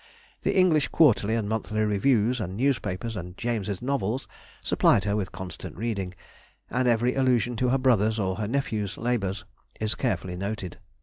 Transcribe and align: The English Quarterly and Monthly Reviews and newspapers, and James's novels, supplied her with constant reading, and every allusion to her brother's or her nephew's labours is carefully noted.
The 0.41 0.57
English 0.57 0.87
Quarterly 0.87 1.35
and 1.35 1.47
Monthly 1.47 1.81
Reviews 1.81 2.41
and 2.41 2.57
newspapers, 2.57 3.15
and 3.15 3.37
James's 3.37 3.83
novels, 3.83 4.27
supplied 4.63 5.03
her 5.03 5.15
with 5.15 5.31
constant 5.31 5.77
reading, 5.77 6.15
and 6.71 6.87
every 6.87 7.13
allusion 7.13 7.55
to 7.57 7.69
her 7.69 7.77
brother's 7.77 8.17
or 8.17 8.37
her 8.37 8.47
nephew's 8.47 8.97
labours 8.97 9.45
is 9.79 9.93
carefully 9.93 10.35
noted. 10.37 10.79